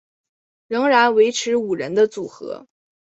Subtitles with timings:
[0.65, 2.65] 仍然维持五人的组合。